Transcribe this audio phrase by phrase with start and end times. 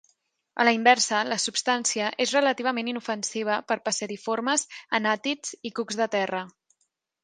[0.61, 4.69] A la inversa, la substància és relativament inofensiva per passeriformes,
[5.03, 6.47] anàtids i cucs de terra.